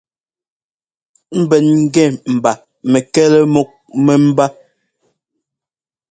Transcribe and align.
Ḿbɛn 1.41 1.65
ŋ́gɛ 1.81 2.05
mba 2.35 2.51
mɛkɛlɛ 2.91 3.39
múk 3.53 3.69
mɛ́mbá. 4.05 4.45